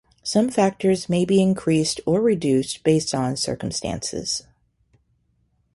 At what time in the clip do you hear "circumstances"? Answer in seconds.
3.37-4.41